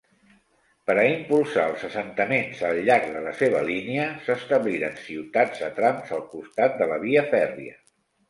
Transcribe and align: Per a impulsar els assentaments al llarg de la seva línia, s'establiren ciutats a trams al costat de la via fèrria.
Per 0.89 0.93
a 1.01 1.01
impulsar 1.09 1.65
els 1.71 1.83
assentaments 1.87 2.63
al 2.69 2.79
llarg 2.87 3.05
de 3.17 3.21
la 3.27 3.33
seva 3.43 3.61
línia, 3.69 4.07
s'establiren 4.29 4.97
ciutats 5.09 5.63
a 5.67 5.71
trams 5.81 6.15
al 6.17 6.27
costat 6.35 6.81
de 6.83 6.89
la 6.93 7.01
via 7.07 7.23
fèrria. 7.35 7.77